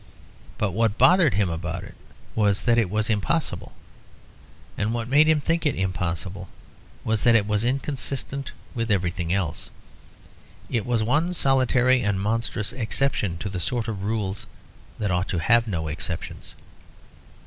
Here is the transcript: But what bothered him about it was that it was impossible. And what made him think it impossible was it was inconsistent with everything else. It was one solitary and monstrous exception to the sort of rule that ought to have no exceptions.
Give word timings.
But 0.57 0.71
what 0.71 0.97
bothered 0.97 1.35
him 1.35 1.51
about 1.51 1.83
it 1.83 1.93
was 2.33 2.63
that 2.63 2.79
it 2.79 2.89
was 2.89 3.07
impossible. 3.07 3.71
And 4.75 4.95
what 4.95 5.07
made 5.07 5.27
him 5.29 5.39
think 5.39 5.63
it 5.63 5.75
impossible 5.75 6.49
was 7.03 7.23
it 7.27 7.45
was 7.45 7.63
inconsistent 7.63 8.51
with 8.73 8.89
everything 8.89 9.31
else. 9.31 9.69
It 10.71 10.87
was 10.87 11.03
one 11.03 11.35
solitary 11.35 12.01
and 12.01 12.19
monstrous 12.19 12.73
exception 12.73 13.37
to 13.37 13.47
the 13.47 13.59
sort 13.59 13.87
of 13.87 14.01
rule 14.03 14.35
that 14.97 15.11
ought 15.11 15.27
to 15.29 15.37
have 15.37 15.67
no 15.67 15.87
exceptions. 15.87 16.55